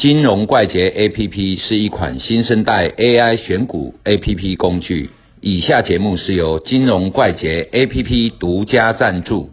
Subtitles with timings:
[0.00, 5.10] 金融怪杰 APP 是一款新生代 AI 选股 APP 工具。
[5.42, 9.50] 以下节目是由金融怪杰 APP 独家赞助。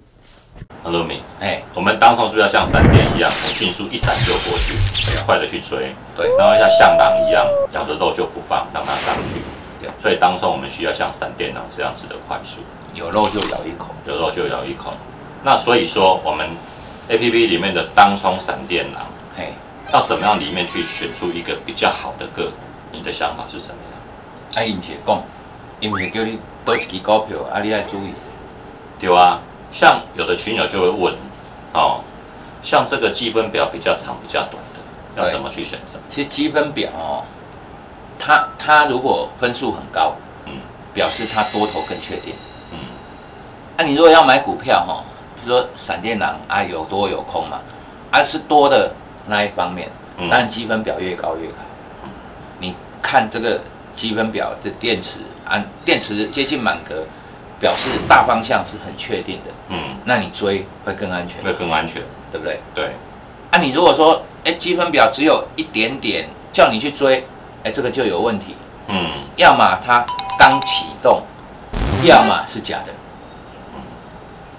[0.84, 5.91] Hello 敏，哎，我们当冲是不是要像闪电一样，很迅速一闪就过去，很快的去追？
[6.16, 9.41] 对然后像向狼一样，咬着肉就不放，让它上去。
[9.82, 12.61] 对所以当冲我们需要像闪电狼这样子的快速，
[12.95, 13.93] 有肉就咬一口。
[14.07, 14.93] 有肉就咬一口。
[15.43, 16.48] 那所以说，我们
[17.09, 19.05] A P P 里面的当冲闪电狼，
[19.36, 19.50] 嘿，
[19.94, 22.52] 要怎么样里面去选出一个比较好的个？
[22.91, 23.98] 你的想法是什么样？
[24.55, 25.23] 啊，伊毋是讲，
[25.80, 28.14] 伊毋是叫你多一支股票，啊，你要注意。
[29.00, 29.40] 对啊，
[29.72, 31.14] 像有的群友就会问，
[31.73, 32.02] 哦，
[32.64, 36.00] 像这个积分表比较长、比较短的，要怎么去选择？
[36.09, 37.23] 其实积分表哦，
[38.17, 40.54] 它它如果分数很高，嗯
[40.94, 42.34] 表示它多头更确定。
[42.72, 42.80] 嗯
[43.78, 45.04] 啊，你如果要买股票哈、哦，
[45.36, 47.59] 比如说闪电狼啊，有多有空嘛，
[48.11, 48.92] 啊是多的
[49.28, 51.56] 那一方面，嗯当然积分表越高越好。
[52.59, 53.61] 你看这个
[53.94, 57.03] 积分表的电池按，电池接近满格，
[57.59, 62.02] 表示大方向是很确定的，嗯，那你追会更安全，会更安全。
[62.30, 62.59] 对不对？
[62.75, 62.92] 对，
[63.52, 67.25] 啊，你如果说，哎，积分表只有一点点，叫你去追，
[67.64, 68.53] 哎，这个就有问题。
[68.89, 70.05] 嗯要么它
[70.38, 71.22] 刚启动，
[72.03, 72.92] 要么是假的。
[73.73, 73.81] 嗯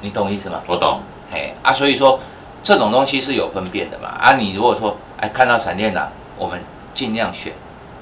[0.00, 0.62] 你懂意思吗？
[0.66, 1.00] 我懂。
[1.30, 2.18] 嘿啊，所以说
[2.62, 4.08] 这种东西是有分辨的嘛。
[4.20, 6.62] 啊，你如果说哎看到闪电狼，我们
[6.94, 7.52] 尽量选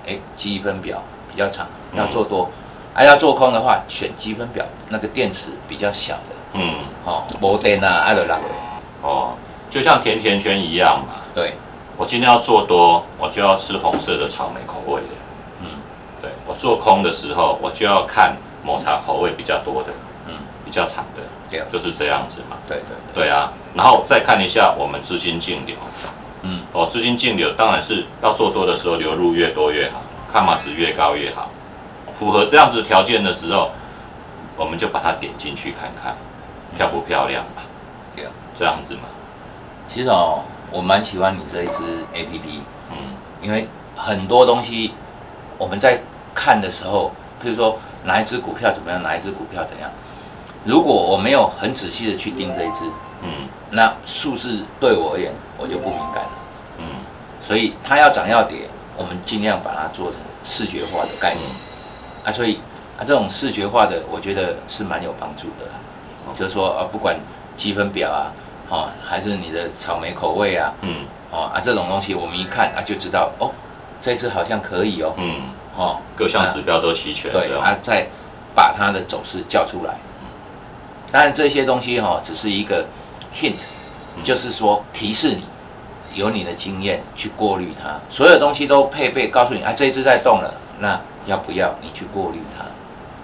[0.06, 1.98] 哎积分表比较长，嗯。
[1.98, 2.50] 要做多，
[2.94, 6.74] 啊要做空的话，选积分表那个电池比较小的，嗯。
[7.04, 8.38] 哦，摩电啊，爱德拉
[9.02, 9.34] 哦，
[9.70, 11.22] 就像甜甜圈一样嘛。
[11.34, 11.54] 对，
[11.96, 15.08] 我今天要做多，我就要吃红色的草莓口味的。
[15.60, 15.68] 嗯。
[16.22, 19.90] 对我做空的时候，我就要看抹茶口味比较多的，
[20.26, 22.56] 嗯，比较长的，对就是这样子嘛。
[22.66, 25.76] 对对对，对啊，然后再看一下我们资金净流。
[26.42, 31.48] 嗯哦，资金净流当然是要做多的时候流入越多越好，看码值越高越好。
[32.18, 33.70] 符合这样子条件的时候，
[34.56, 36.16] 我们就把它点进去看看，
[36.76, 37.62] 漂不漂亮嘛？
[38.16, 38.32] 对啊。
[38.58, 39.02] 这样子嘛。
[39.88, 42.60] 其实哦，我蛮喜欢你这一支 A P P，
[42.90, 42.96] 嗯
[43.42, 44.94] 因为很多东西
[45.58, 46.00] 我们在
[46.34, 49.90] 看的时候，譬如说哪一只股票怎么样，哪一只股票怎样，
[50.64, 52.84] 如果我没有很仔细的去盯这一只，
[53.22, 53.48] 嗯。
[53.70, 56.30] 那数字对我而言我就不敏感了。
[56.78, 56.84] 嗯。
[57.46, 61.44] 所以它要涨要跌，我们尽量把它做成视觉化的概念。
[62.24, 62.30] 嗯。
[62.30, 62.32] 啊。
[62.32, 62.60] 所以
[62.98, 65.72] 啊，这种视觉化的，我觉得是蛮有帮助的啦。
[66.36, 67.16] 就是说啊，不管
[67.56, 68.32] 积分表啊，
[68.68, 71.04] 哦，还是你的草莓口味啊，嗯。
[71.32, 73.50] 哦啊，这种东西我们一看啊就知道哦，
[74.00, 75.42] 这一只好像可以哦，嗯，
[75.76, 77.30] 哦，各项指标都齐全。
[77.32, 78.06] 对啊，再
[78.54, 79.94] 把它的走势叫出来。
[81.12, 82.84] 当然这些东西哈、只是一个
[83.34, 83.62] hint，
[84.16, 85.44] 嗯就是说提示你，
[86.14, 92.64] 有你的经验去过滤它，所有东西都配备告诉你啊，这一只在动了，那要不要你去过滤它？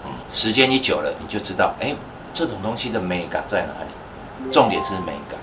[0.05, 1.95] 嗯时间一久了，你就知道，哎，
[2.33, 4.53] 这种东西的美感在哪里？
[4.53, 5.39] 重点是美感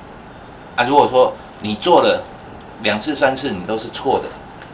[0.76, 0.84] 啊。
[0.84, 2.24] 如果说你做了
[2.82, 4.26] 两次、三次，你都是错的，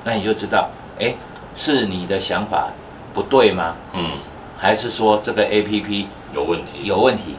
[0.03, 0.69] 那你就知道，
[0.99, 1.13] 哎，
[1.55, 2.69] 是你的想法
[3.13, 3.75] 不对吗？
[3.93, 4.19] 嗯，
[4.57, 6.83] 还是说这个 A P P 有问题。
[6.83, 7.35] 有问题？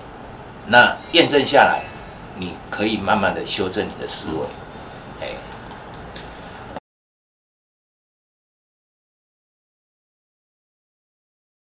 [0.66, 1.84] 那验证下来，
[2.38, 4.40] 你可以慢慢的修正你的思维。
[4.40, 4.65] 哎，